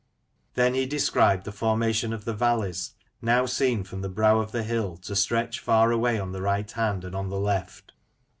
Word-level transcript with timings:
Then 0.55 0.73
he 0.73 0.87
described 0.87 1.45
the 1.45 1.51
formation 1.51 2.11
of 2.11 2.25
the 2.25 2.33
valleys, 2.33 2.93
now 3.21 3.45
seen 3.45 3.83
from 3.83 4.01
the 4.01 4.09
brow 4.09 4.39
of 4.39 4.51
the 4.51 4.63
hill 4.63 4.97
to 4.97 5.15
stretch 5.15 5.59
far 5.59 5.91
away 5.91 6.17
on 6.19 6.31
the 6.31 6.41
right 6.41 6.71
hand 6.71 7.05
and 7.05 7.13
on 7.15 7.29
the 7.29 7.39
left. 7.39 7.91